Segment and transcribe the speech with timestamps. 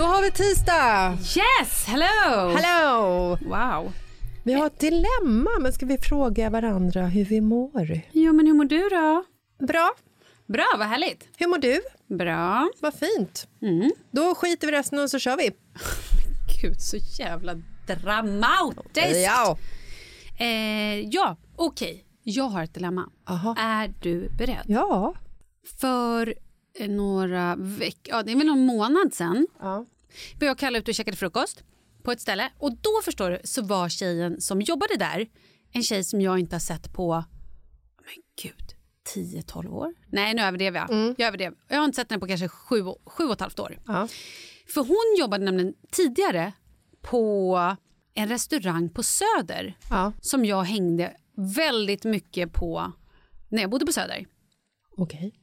[0.00, 1.12] Då har vi tisdag!
[1.12, 2.56] Yes, hello!
[2.56, 3.28] Hello!
[3.40, 3.92] Wow.
[4.44, 8.00] Vi har ett dilemma, men ska vi fråga varandra hur vi mår?
[8.12, 9.24] Ja, men hur mår du då?
[9.66, 9.90] Bra.
[10.46, 11.28] Bra, vad härligt.
[11.36, 11.80] Hur mår du?
[12.16, 12.70] Bra.
[12.80, 13.48] Vad fint.
[13.62, 13.90] Mm.
[14.10, 15.50] Då skiter vi resten och så kör vi.
[16.62, 17.54] Gud, så jävla
[17.86, 19.26] dramatiskt!
[19.26, 19.58] Ja.
[20.38, 22.04] Eh, ja, okej.
[22.22, 23.10] Jag har ett dilemma.
[23.28, 23.56] Aha.
[23.58, 24.64] Är du beredd?
[24.66, 25.14] Ja.
[25.80, 26.34] För
[26.88, 29.86] några veckor, ja det är väl någon månad sen ja.
[30.40, 31.64] jag och Kalle ute och käkade frukost
[32.02, 32.52] på ett ställe.
[32.58, 35.28] Och då förstår du så var tjejen som jobbade där
[35.72, 37.24] en tjej som jag inte har sett på,
[37.96, 38.74] men gud,
[39.14, 39.94] 10-12 år?
[40.06, 41.14] Nej, nu överdrev jag.
[41.18, 41.54] Jag överdrev.
[41.68, 43.78] Jag har inte sett henne på kanske 7 sju och ett halvt år.
[43.86, 44.08] Ja.
[44.74, 46.52] För hon jobbade nämligen tidigare
[47.02, 47.76] på
[48.14, 50.12] en restaurang på Söder ja.
[50.20, 52.92] som jag hängde väldigt mycket på
[53.48, 54.26] när jag bodde på Söder.
[54.96, 55.39] Okej.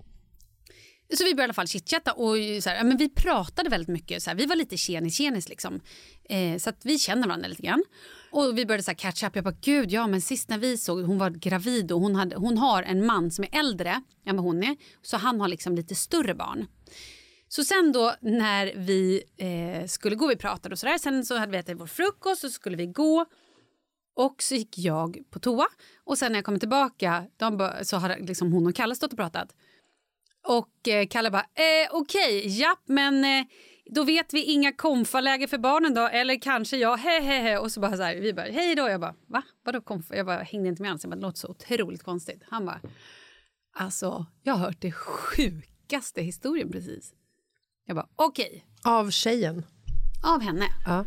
[1.13, 4.23] Så vi började i alla fall chitchatta och så här, men vi pratade väldigt mycket.
[4.23, 5.81] Så här, vi var lite tjenis-tjenis liksom.
[6.29, 7.83] Eh, så att vi känner varandra lite grann.
[8.31, 9.35] Och vi började så här catch up.
[9.35, 12.35] Jag bara gud ja men sist när vi såg, hon var gravid och hon, hade,
[12.35, 14.75] hon har en man som är äldre än vad hon är.
[15.01, 16.65] Så han har liksom lite större barn.
[17.49, 21.51] Så sen då när vi eh, skulle gå, vi pratade och sådär, sen så hade
[21.51, 23.25] vi ätit vår frukost och så skulle vi gå.
[24.15, 25.67] Och så gick jag på toa
[26.05, 29.17] och sen när jag kom tillbaka de så har liksom hon och Kalle stått och
[29.17, 29.55] pratat.
[30.47, 33.45] Och eh, Kalle bara, eh, okej, okay, japp, men eh,
[33.89, 37.57] då vet vi inga konfaläger för barnen då, eller kanske jag, hehehe.
[37.57, 38.89] Och så bara så här, vi bara, hej då.
[38.89, 39.43] Jag bara, va?
[39.63, 40.15] Vadå konfa?
[40.15, 41.03] Jag bara hängde inte med alls.
[41.03, 42.41] Jag bara, det låter så otroligt konstigt.
[42.49, 42.81] Han bara,
[43.73, 47.13] alltså, jag har hört det sjukaste historien precis.
[47.85, 48.65] Jag bara, okej.
[48.81, 48.93] Okay.
[48.93, 49.65] Av tjejen?
[50.23, 50.65] Av henne.
[50.85, 51.05] Ja.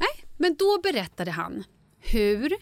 [0.00, 1.64] Nej, men då berättade han
[2.00, 2.52] hur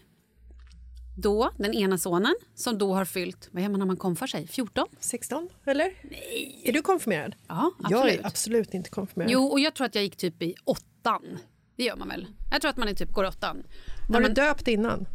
[1.15, 4.47] då den ena sonen, som då har fyllt, vad gör man när man konfar sig?
[4.47, 4.87] 14?
[4.99, 5.93] 16, eller?
[6.03, 6.61] Nej.
[6.65, 7.35] Är du konfirmerad?
[7.47, 8.03] Ja, absolut.
[8.03, 9.31] Jag är absolut inte konfirmerad.
[9.31, 11.39] Jo, och jag tror att jag gick typ i åttan.
[11.75, 12.27] Det gör man väl?
[12.51, 13.63] Jag tror att man är typ går åttan.
[14.09, 14.29] Var man...
[14.29, 15.05] du döpt innan?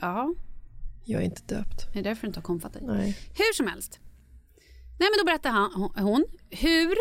[0.00, 0.34] Ja.
[1.04, 1.92] Jag är inte döpt.
[1.92, 2.82] Det är därför du inte har konfat dig.
[2.84, 3.18] Nej.
[3.38, 4.00] Hur som helst.
[5.00, 6.94] Nej, men då berättar han, hon hur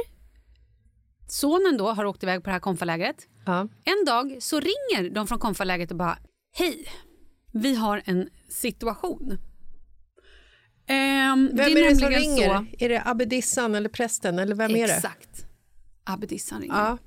[1.28, 3.28] sonen då har åkt iväg på det här konfalägret.
[3.46, 3.68] Ja.
[3.84, 6.18] En dag så ringer de från konfalägret och bara
[6.56, 6.86] Hej,
[7.54, 9.32] vi har en situation.
[9.32, 9.38] Um,
[10.88, 12.58] vem det är, är, det som ringer?
[12.58, 14.40] Så, Är det abbedissan eller prästen?
[14.40, 14.94] Eller vem är det?
[14.96, 15.46] exakt.
[16.04, 16.76] Abbedissan ringer.
[16.76, 16.98] Ja.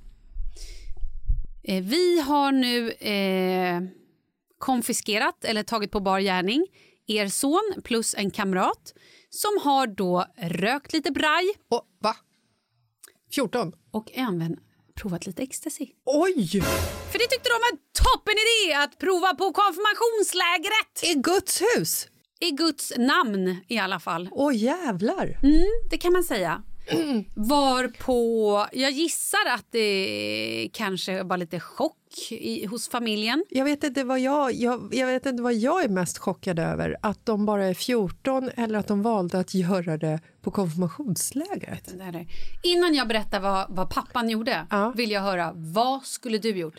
[1.62, 3.82] Eh, vi har nu eh,
[4.58, 6.66] konfiskerat eller tagit på bar gärning
[7.06, 8.94] er son plus en kamrat
[9.30, 12.16] som har då rökt lite braj Och, va?
[13.34, 13.72] 14?
[13.90, 14.60] och även
[14.94, 15.86] provat lite ecstasy.
[16.04, 16.62] Oj!
[17.16, 20.94] För det tyckte de var en toppenidé att prova på konfirmationslägret!
[21.02, 22.08] I Guds hus?
[22.40, 24.28] I Guds namn i alla fall.
[24.32, 25.38] Åh jävlar!
[25.42, 26.62] Mm, det kan man säga.
[27.34, 31.92] Var på, jag gissar att det kanske var lite chock
[32.30, 33.44] i, hos familjen.
[33.50, 36.96] Jag vet, inte vad jag, jag, jag vet inte vad jag är mest chockad över.
[37.02, 41.84] Att de bara är 14 eller att de valde att göra det på konfirmationslägret.
[41.98, 42.26] Det.
[42.62, 44.92] Innan jag berättar vad, vad pappan gjorde Ja.
[44.96, 46.76] vill jag höra, vad skulle du gjort?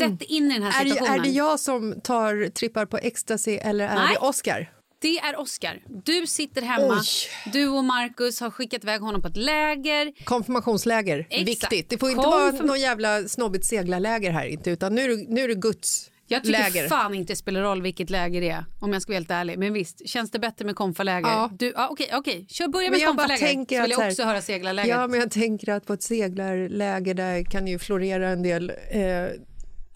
[0.00, 1.20] Sätt in i den här Är situationen.
[1.20, 4.08] är det jag som tar trippar på ecstasy eller är Nej.
[4.20, 4.70] det Oscar?
[5.02, 5.82] Det är Oscar.
[6.04, 6.94] Du sitter hemma.
[7.00, 7.52] Oj.
[7.52, 10.24] Du och Marcus har skickat iväg honom på ett läger.
[10.24, 11.48] Konfirmationsläger, Exakt.
[11.48, 11.90] viktigt.
[11.90, 15.24] Det får inte Konfirm- vara någon jävla snobbigt seglarläger här inte, utan nu är det,
[15.28, 16.88] nu är det Guds Jag tycker läger.
[16.88, 19.58] fan inte det spelar roll vilket läger det är om jag ska vara helt ärlig.
[19.58, 21.28] Men visst, känns det bättre med konfaläger?
[21.28, 21.50] Ja.
[21.58, 22.46] Du, ja, okej, okej.
[22.48, 23.38] Kör, börja med konfaläger.
[23.76, 24.90] Så vill jag här- också höra seglarläger.
[24.90, 29.04] Ja, men jag tänker att på ett seglarläger där kan ju florera en del eh,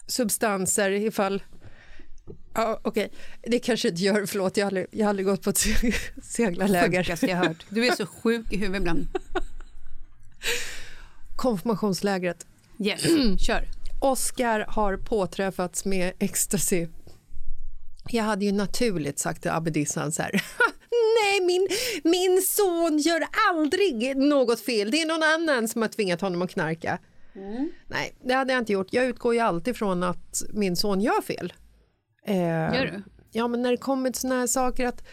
[0.07, 1.43] substanser ifall...
[2.57, 3.11] Ja, okej.
[3.43, 5.93] Det kanske inte gör, förlåt, jag har aldrig, jag har aldrig gått på ett se-
[6.23, 7.03] seglarläger.
[7.03, 7.65] Sjukaste jag hört.
[7.69, 9.07] Du är så sjuk i huvudet ibland.
[11.35, 12.45] Konfirmationslägret.
[12.79, 13.01] Yes,
[13.47, 13.67] kör.
[13.99, 16.87] Oscar har påträffats med ecstasy.
[18.09, 20.31] Jag hade ju naturligt sagt till abbedissan så här.
[21.23, 21.67] Nej, min,
[22.03, 24.91] min son gör aldrig något fel.
[24.91, 26.99] Det är någon annan som har tvingat honom att knarka.
[27.87, 28.87] Nej, det hade jag inte gjort.
[28.91, 31.53] Jag utgår ju alltid från att min son gör fel.
[32.27, 33.03] Eh, Gör du?
[33.31, 35.07] Ja, men när det kommer till såna här saker att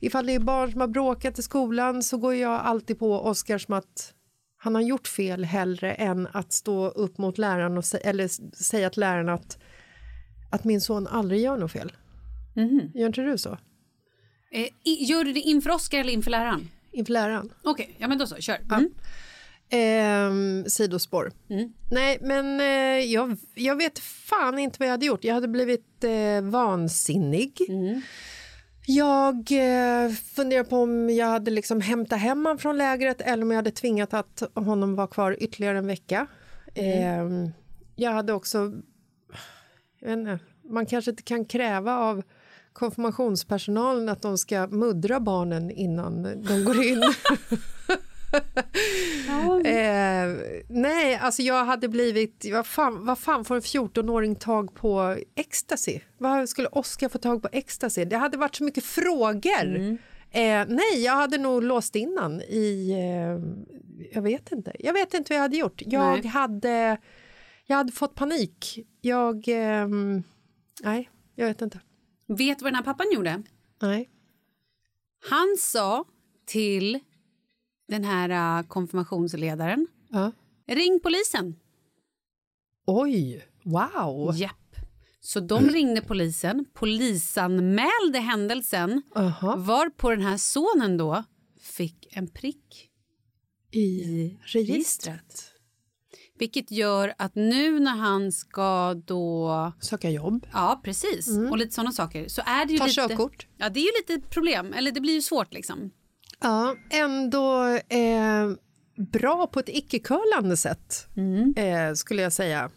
[0.00, 3.58] ifall det är barn som har bråkat i skolan så går jag alltid på Oscar
[3.58, 4.14] som att
[4.56, 8.28] han har gjort fel hellre än att stå upp mot läraren och sä- eller
[8.64, 9.58] säga till läraren att,
[10.50, 11.92] att min son aldrig gör något fel.
[12.56, 12.90] Mhm.
[12.94, 13.58] Gör inte du så?
[14.52, 14.68] Eh,
[15.10, 16.68] gör du det inför Oscar eller inför läraren?
[16.92, 17.52] Inför läraren?
[17.64, 18.58] Okej, ja men då så, kör.
[18.70, 18.90] Mm.
[19.70, 21.32] Ehm, sidospår.
[21.50, 21.72] Mm.
[21.90, 25.24] Nej, men eh, jag, jag vet fan inte vad jag hade gjort.
[25.24, 27.60] Jag hade blivit eh, vansinnig.
[27.68, 28.00] Mm.
[28.86, 33.50] Jag eh, funderar på om jag hade liksom hämtat hem honom från lägret eller om
[33.50, 36.26] jag hade tvingat att honom var kvar ytterligare en vecka.
[36.74, 37.26] Eh,
[37.96, 38.72] jag hade också...
[40.00, 40.38] Jag vet inte,
[40.70, 42.22] man kanske inte kan kräva av
[42.72, 47.02] konfirmationspersonalen att de ska muddra barnen innan de går in.
[49.64, 50.34] Eh,
[50.68, 52.44] nej, alltså jag hade blivit...
[52.52, 56.00] Vad fan, vad fan får en 14-åring tag på ecstasy?
[56.18, 58.04] Vad skulle Oscar få tag på ecstasy?
[58.04, 59.98] Det hade varit så mycket frågor.
[60.30, 62.90] Eh, nej, jag hade nog låst in han i...
[62.90, 63.68] Eh,
[64.12, 64.72] jag vet inte.
[64.78, 65.82] Jag vet inte vad jag hade gjort.
[65.86, 66.26] Jag, Nej.
[66.26, 66.98] hade,
[67.66, 68.86] jag hade fått panik.
[69.00, 69.44] Jag...
[69.48, 70.22] ehm,
[70.82, 71.80] nej, jag vet inte.
[72.26, 73.42] Vet du vad den här pappan gjorde?
[73.82, 74.08] Nej.
[75.30, 76.04] Han sa
[76.46, 77.00] till
[77.88, 80.32] den här uh, konfirmationsledaren, Ja.
[80.66, 81.56] ring polisen.
[82.86, 84.36] Oj, wow.
[84.36, 84.76] Japp.
[85.20, 89.56] Så de ringde polisen, polisanmälde händelsen Aha.
[89.56, 91.24] var på den här sonen då
[91.60, 92.90] fick en prick
[93.70, 95.44] I registret.
[96.38, 99.72] Vilket gör att nu när han ska då...
[99.80, 100.46] Söka jobb.
[100.52, 101.28] Ja, precis.
[101.50, 102.28] Och lite sådana saker.
[102.28, 102.94] Så är det ju Ta lite...
[103.08, 103.46] körkort.
[103.56, 104.72] Ja, det är ju lite problem.
[104.72, 105.90] Eller det blir ju svårt liksom.
[106.40, 108.50] Ja, ändå eh,
[109.12, 111.06] bra på ett icke-curlande sätt,
[111.56, 112.70] eh, skulle jag säga.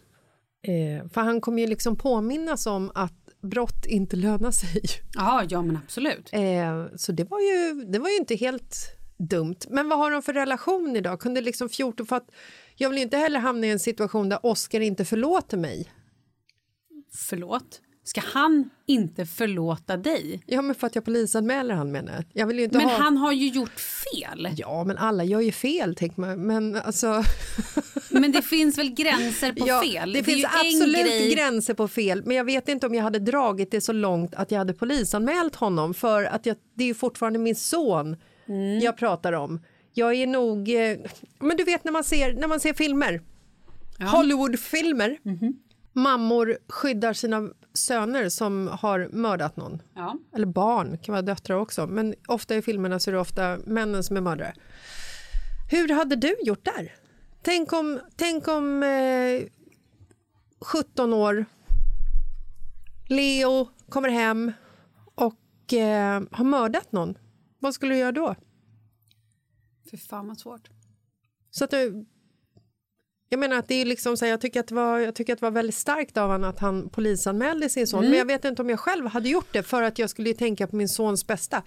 [0.68, 4.82] Eh, för han kommer ju liksom påminnas om att brott inte lönar sig.
[5.16, 6.30] Ja, ja men absolut.
[6.32, 8.76] Eh, så det var, ju, det var ju inte helt
[9.18, 9.58] dumt.
[9.70, 11.20] Men vad har de för relation idag?
[11.20, 12.32] Kunde liksom 14, för att
[12.76, 15.92] jag vill inte heller hamna i en situation där Oscar inte förlåter mig.
[17.14, 17.82] Förlåt?
[18.04, 20.44] Ska han inte förlåta dig?
[20.46, 22.24] Ja, men för att jag polisanmäler han menar jag.
[22.34, 22.48] jag.
[22.48, 22.98] Vill inte Men ha...
[22.98, 24.50] han har ju gjort fel.
[24.58, 26.40] Ja, men alla gör ju fel, tänker man.
[26.48, 27.24] Men alltså...
[28.10, 30.14] Men det finns väl gränser på ja, fel?
[30.14, 33.20] Det, är finns absolut grej- gränser på fel, men jag vet inte om jag hade
[33.20, 36.94] dragit det så långt att jag hade polisanmält honom för att jag, det är ju
[36.94, 38.16] fortfarande min son
[38.48, 38.80] Mm.
[38.80, 39.62] jag pratar om.
[39.94, 40.70] Jag är nog...
[40.70, 40.98] Eh,
[41.40, 43.22] men du vet när man ser, när man ser filmer,
[44.12, 45.54] Hollywoodfilmer, Mhm.
[45.94, 49.82] mammor skyddar sina söner som har mördat någon.
[49.96, 50.18] Ja.
[50.36, 51.88] Eller barn, kan vara döttrar också.
[51.88, 54.54] Men ofta i filmerna så är det ofta männen som är mördare.
[55.72, 56.96] Hur hade du gjort där?
[57.42, 59.48] Tänk om, tänk om eh,
[60.62, 61.46] 17 år,
[63.10, 64.52] Leo kommer hem
[65.16, 67.18] och eh, har mördat någon.
[67.60, 68.36] Vad skulle du göra då?
[69.90, 70.70] För fan vad svårt.
[71.50, 72.06] Så att du,
[73.32, 75.34] jag menar att det är liksom så här, jag tycker att det var, jag tycker
[75.34, 78.10] att det var väldigt starkt av honom att han polisanmälde sin son.
[78.10, 80.36] Men jag vet inte om jag själv hade gjort det för att jag skulle ju
[80.36, 81.64] tänka på min sons bästa.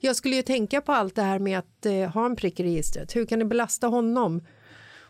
[0.00, 2.62] Jag skulle ju tänka på allt det här med att eh, ha en prick i
[2.62, 3.16] registret.
[3.16, 4.46] Hur kan det belasta honom?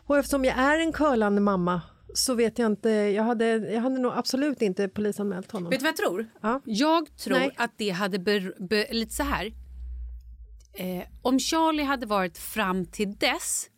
[0.07, 1.81] Och eftersom jag är en curlande mamma
[2.13, 5.69] så vet jag inte, jag hade, jag hade nog absolut inte polisanmält honom.
[5.69, 6.27] Vet du vad jag tror?
[6.41, 6.61] Ja.
[6.65, 7.51] Jag tror Nej.
[7.57, 8.19] att det hade...
[8.19, 9.53] Ber, be, lite så här.
[10.73, 13.69] Eh, om Charlie hade varit fram till dess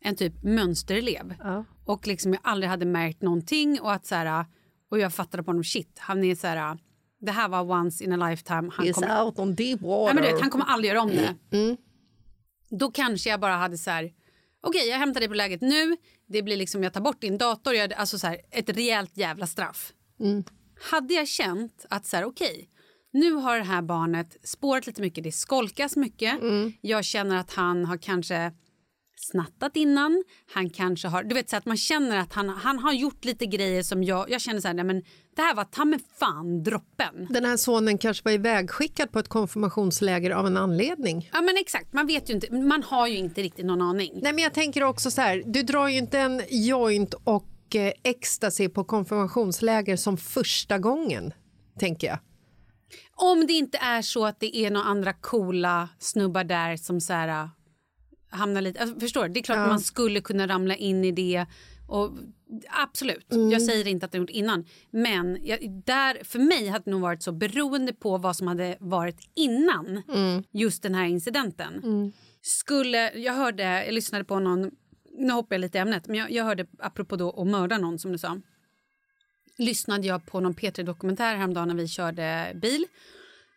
[0.00, 1.64] en typ mönsterelev Ja.
[1.84, 4.44] och liksom jag aldrig hade märkt någonting och att så här,
[4.90, 6.78] och jag fattade på honom shit, han är så här,
[7.20, 8.70] det här var once in a lifetime.
[8.72, 10.14] Han He's kommer, out on deep Nej, water.
[10.14, 11.34] men du vet, han kommer aldrig göra om det.
[11.56, 11.76] Mm.
[12.70, 14.12] Då kanske jag bara hade så här,
[14.62, 15.96] okej jag hämtar dig på läget nu,
[16.28, 19.46] det blir liksom jag tar bort din dator, jag, alltså så här, ett rejält jävla
[19.46, 19.92] straff.
[20.20, 20.44] Mm.
[20.90, 22.68] Hade jag känt att så här, okej,
[23.12, 26.72] nu har det här barnet spårat lite mycket, det skolkas mycket, Mm.
[26.80, 28.52] jag känner att han har kanske
[29.16, 32.92] snattat innan, han kanske har, du vet så att man känner att han, han har
[32.92, 35.02] gjort lite grejer som jag, jag känner så här, nej men
[35.36, 37.26] det här var ta mig fan droppen.
[37.30, 41.30] Den här sonen kanske var ivägskickad på ett konfirmationsläger av en anledning.
[41.32, 44.12] Ja men exakt, man vet ju inte, man har ju inte riktigt någon aning.
[44.22, 47.92] Nej, men jag tänker också så här, du drar ju inte en joint och eh,
[48.02, 51.32] ecstasy på konfirmationsläger som första gången,
[51.78, 52.18] tänker jag.
[53.14, 57.12] Om det inte är så att det är några andra coola snubbar där som så
[57.12, 57.50] här,
[58.30, 58.80] hamnar lite...
[58.80, 59.28] Alltså, förstår?
[59.28, 61.46] Det är klart att man skulle kunna ramla in i det.
[61.88, 62.12] Och,
[62.68, 64.64] absolut, jag säger inte att det gjort innan.
[64.90, 68.76] Men jag, där, för mig hade det nog varit så beroende på vad som hade
[68.80, 70.02] varit innan
[70.52, 72.12] just den här incidenten.
[72.42, 74.70] Skulle, jag hörde, jag lyssnade på någon,
[75.18, 77.98] nu hoppar jag lite i ämnet, men jag, jag hörde apropå då att mörda någon
[77.98, 78.40] som du sa
[79.58, 82.86] lyssnade jag på någon P3-dokumentär häromdagen när vi körde bil.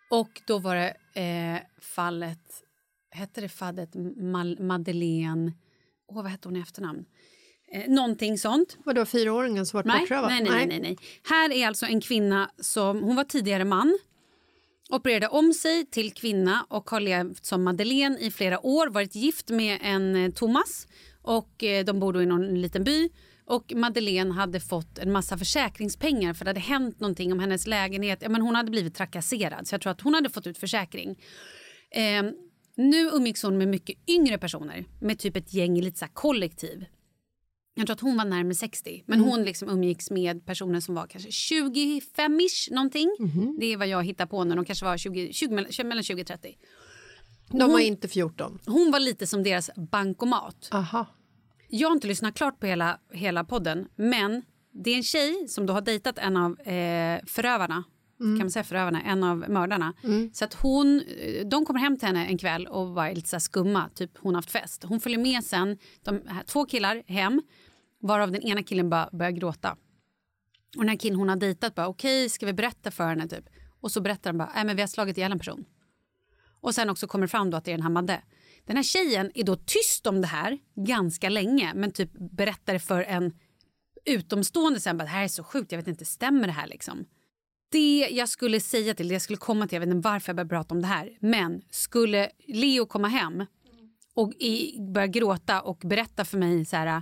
[0.09, 2.63] Och då var det eh, fallet,
[3.11, 5.53] hette det fallet Mal- Madeleine,
[6.11, 7.05] åh vad hette hon i efternamn?
[7.73, 8.77] Eh, någonting sånt.
[8.85, 10.29] Vadå, fyraåringen som Nej, bortrövad?
[10.29, 10.97] nej, nej, nej, nej, nej.
[11.29, 13.97] Här är alltså en kvinna som, hon var tidigare man,
[14.89, 19.49] opererade om sig till kvinna och har levt som Madeleine i flera år, varit gift
[19.49, 20.87] med en eh, Thomas
[21.21, 23.09] och eh, de bor i någon liten by.
[23.45, 28.19] Och Madeleine hade fått en massa försäkringspengar för det hade hänt någonting om hennes lägenhet.
[28.21, 31.19] Ja, men hon hade blivit trakasserad så jag tror att hon hade fått ut försäkring.
[31.91, 32.23] Eh,
[32.79, 36.85] nu umgicks hon med mycket yngre personer med typ ett gäng lite så kollektiv.
[37.75, 41.07] Jag tror att hon var närmare 60, men hon liksom umgicks med personer som var
[41.07, 43.15] kanske 25-ish någonting.
[43.59, 44.55] Det är vad jag hittar på nu.
[44.55, 46.57] De kanske var 20, 20, mellan 20 och 30.
[47.51, 48.59] De var inte 14.
[48.65, 50.69] Hon var lite som deras bankomat.
[50.71, 51.05] Aha.
[51.67, 55.65] Jag har inte lyssnat klart på hela, hela podden, men det är en tjej som
[55.65, 57.83] då har dejtat en av eh, förövarna.
[58.19, 59.01] Kan man säga förövarna?
[59.01, 59.93] En av mördarna.
[60.33, 63.39] Så att hon, eh, de kommer hem till henne en kväll och var lite så
[63.39, 64.83] skumma, typ hon har haft fest.
[64.83, 67.41] Hon följer med sen, de, här, två killar hem,
[68.01, 69.71] varav den ena killen bara börjar gråta.
[70.75, 73.45] Och den här killen hon har dejtat bara, okej ska vi berätta för henne typ?
[73.81, 75.65] Och så berättar han bara, nej men vi har slagit ihjäl en person.
[76.61, 78.21] Och sen också kommer fram då att det är den här Madde.
[78.65, 82.79] Den här tjejen är då tyst om det här ganska länge men typ berättar det
[82.79, 83.33] för en
[84.05, 87.05] utomstående sen bara, det här är så sjukt, jag vet inte, stämmer det här liksom?
[87.71, 90.35] Det jag skulle säga till, det jag skulle komma till, jag vet inte varför jag
[90.35, 93.45] börjar prata om det här, men skulle Leo komma hem
[94.13, 97.01] och i, börja gråta och berätta för mig så här,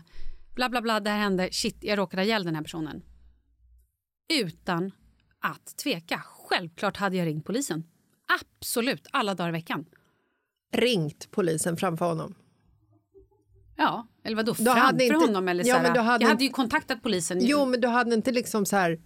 [0.55, 3.01] bla bla bla, det här hände, shit, jag råkade ihjäl den här personen.
[4.33, 4.91] Utan
[5.39, 6.23] att tveka.
[6.25, 7.83] Självklart hade jag ringt polisen.
[8.41, 9.85] Absolut, alla dagar i veckan.
[10.73, 12.35] Ringt polisen framför honom.
[13.75, 15.47] Ja, eller vadå, Då framför inte- honom?
[15.47, 17.37] Eller Ja, så här, hade jag hade ju kontaktat polisen.
[17.41, 19.01] Jo, men du hade inte liksom så här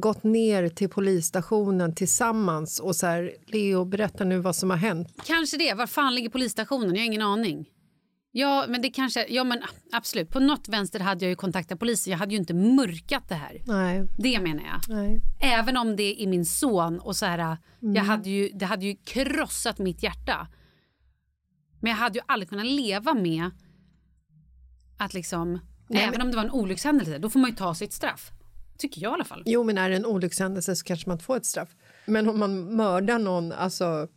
[0.00, 5.08] gått ner till polisstationen tillsammans och så här, Leo, berätta nu vad som har hänt.
[5.26, 5.74] Kanske det.
[5.74, 6.94] Var fan ligger polisstationen?
[6.94, 7.68] Jag har ingen aning.
[8.30, 9.26] Ja, men det kanske...
[9.28, 9.62] Ja, men
[9.92, 10.30] absolut.
[10.30, 12.10] På något vänster hade jag ju kontaktat polisen.
[12.10, 13.62] Jag hade ju inte mörkat det här.
[13.66, 14.96] Nej, Det menar jag.
[14.96, 15.20] nej.
[15.40, 17.38] Även om det är min son och så här...
[17.82, 17.94] Mm.
[17.94, 20.48] Jag hade ju, det hade ju krossat mitt hjärta.
[21.80, 23.50] Men jag hade ju aldrig kunnat leva med
[24.98, 25.58] att liksom...
[25.88, 28.30] Nej, även men- om det var en olyckshändelse, då får man ju ta sitt straff.
[28.78, 29.42] Tycker jag i alla fall.
[29.46, 31.68] Jo, men är det en olyckshändelse så kanske man får ett straff.
[32.06, 34.08] Men om man mördar någon, alltså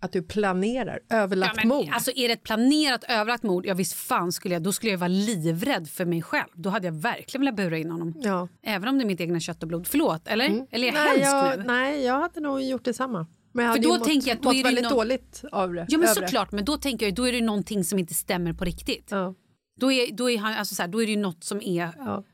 [0.00, 1.88] att du planerar överlagt Ja, men, mord.
[1.92, 4.98] alltså, är det ett planerat överlagt mord, ja visst fan skulle jag, då skulle jag
[4.98, 6.48] vara livrädd för mig själv.
[6.54, 8.14] Då hade jag verkligen velat bura in honom.
[8.16, 8.48] ja.
[8.62, 9.86] Även om det är mitt egna kött och blod.
[9.86, 10.66] Förlåt, eller?
[10.70, 11.64] Eller är jag nej, jag, nu?
[11.66, 13.26] nej, jag hade nog gjort detsamma.
[13.52, 14.90] Men jag För hade då mått, tänker jag att då mått är det väldigt nå-
[14.90, 15.86] dåligt av det.
[15.88, 16.26] Ja men över det.
[16.26, 19.08] såklart, men då tänker jag då är det någonting som inte stämmer på riktigt.
[19.10, 19.34] Ja.
[19.80, 21.90] Då, är, då, är han, alltså så här, då är det ju något som är...
[21.98, 22.24] Ja.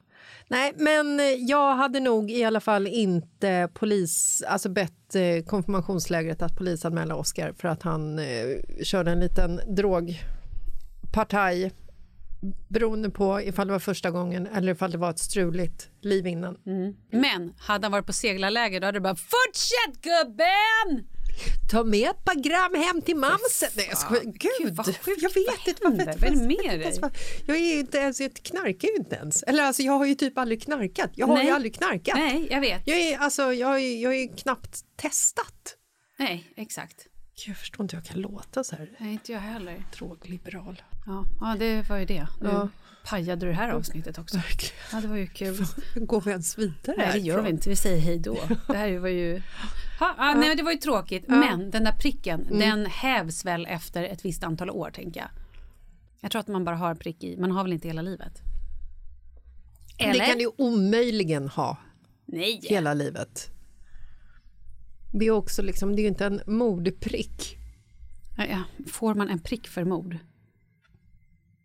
[0.49, 6.43] Nej, men eh, jag hade nog i alla fall inte polis, alltså bett eh, konfirmationslägret
[6.43, 8.25] att polisanmäla Oscar för att han eh,
[8.83, 11.73] körde en liten drogpartaj
[12.69, 16.57] beroende på ifall det var första gången eller ifall det var ett struligt liv innan.
[16.67, 16.95] Mm.
[17.11, 21.07] Men hade han varit på seglarläger då hade du bara “Fortsätt gubben!”
[21.71, 23.69] Ta med ett par gram hem till mamsen.
[23.76, 24.23] Nej, jag skojar.
[24.25, 25.23] Gud, Gud, vad sjukt.
[25.23, 26.05] jag vet inte.
[26.05, 26.21] Vad?
[26.21, 27.00] Vad är det med dig?
[27.47, 29.43] Jag är inte ens, jag knarkar ju inte ens.
[29.43, 31.11] Eller alltså, jag har ju typ aldrig knarkat.
[31.14, 31.47] Jag har Nej.
[31.47, 32.14] ju aldrig knarkat.
[32.19, 32.83] Nej, jag vet.
[32.85, 35.76] Jag är, alltså, jag är, jag är knappt testat.
[36.19, 37.07] Nej, exakt.
[37.47, 39.85] Jag förstår inte hur jag kan låta så här Nej, inte jag heller.
[39.99, 40.83] drogliberal.
[41.07, 42.26] Ja, ja det var ju det.
[42.41, 42.69] Nu Ja.
[43.05, 44.37] pajade du det här avsnittet också.
[44.37, 44.75] Verkligen.
[44.93, 45.64] Ja, det var ju kul.
[45.95, 47.69] Går vi ens vidare Nej, det gör vi inte.
[47.69, 48.38] Vi säger hej då.
[48.67, 49.43] Det här var ju...
[49.99, 51.25] Ha, ja, nej, det var ju tråkigt.
[51.29, 52.59] Men den där pricken, Mm.
[52.59, 55.29] den hävs väl efter ett visst antal år, tänker jag.
[56.21, 57.37] Jag tror att man bara har en prick i.
[57.37, 58.41] Man har väl inte hela livet?
[59.99, 60.21] Eller?
[60.21, 61.77] Det kan du omöjligen ha
[62.26, 62.61] Nej.
[62.63, 63.49] hela livet.
[65.13, 67.57] Det är också liksom, det är ju inte en mordprick.
[68.37, 68.63] Ja, ja.
[68.87, 70.13] Får man en prick för mord?
[70.13, 70.19] Det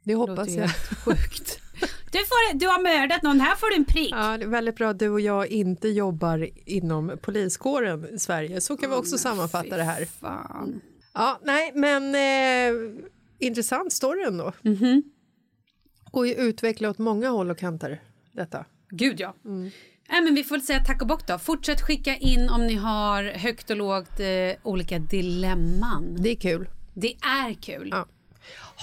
[0.03, 0.69] Det hoppas låter ju jag.
[0.75, 1.59] sjukt.
[2.11, 4.11] Du, får, du har mördat någon, här får du en prick.
[4.11, 8.61] Ja, det är väldigt bra att du och jag inte jobbar inom poliskåren i Sverige.
[8.61, 10.05] Så kan vi också sammanfatta det här.
[10.05, 10.81] Fan.
[11.13, 12.91] Ja, nej, men eh,
[13.39, 14.53] intressant story ändå.
[14.61, 15.03] Mhm.
[16.11, 18.65] Går ju att utveckla åt många håll och kanter, detta.
[18.89, 19.35] Gud ja.
[19.45, 19.71] Mm.
[20.11, 21.37] Nej, men vi får säga tack och bock då.
[21.37, 24.27] Fortsätt skicka in om ni har högt och lågt eh,
[24.63, 26.17] olika dilemman.
[26.19, 26.69] Det är kul.
[26.93, 27.89] Det är kul.
[27.91, 28.07] Ja.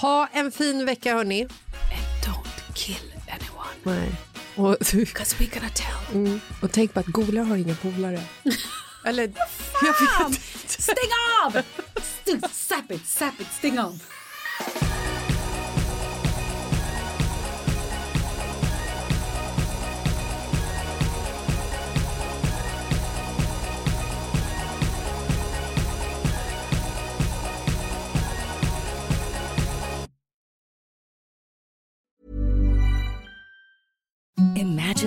[0.01, 1.43] Ha en fin vecka, hörni.
[1.43, 1.51] And
[2.25, 3.16] don't kill.
[3.87, 4.13] Nej.
[4.57, 4.77] Och,
[5.15, 6.15] Cause we're gonna tell.
[6.15, 8.21] mm, och tänk på att golare har inga polare.
[9.05, 9.23] Eller,
[9.83, 10.43] jag vet inte.
[10.83, 11.11] Stäng
[11.45, 11.57] av!
[11.97, 14.03] St- Zap it, zap it, stäng av.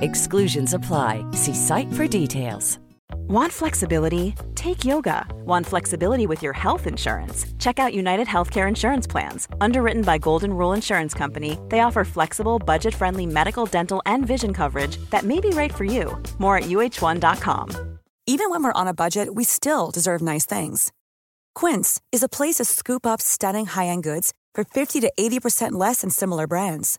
[0.00, 1.24] Exclusions apply.
[1.32, 2.78] See site for details.
[3.28, 4.34] Want flexibility?
[4.54, 5.26] Take yoga.
[5.46, 7.46] Want flexibility with your health insurance?
[7.58, 9.48] Check out United Healthcare Insurance Plans.
[9.60, 14.52] Underwritten by Golden Rule Insurance Company, they offer flexible, budget friendly medical, dental, and vision
[14.52, 16.20] coverage that may be right for you.
[16.38, 17.98] More at uh1.com.
[18.26, 20.92] Even when we're on a budget, we still deserve nice things.
[21.54, 26.00] Quince is a place to scoop up stunning high-end goods for 50 to 80% less
[26.00, 26.98] than similar brands.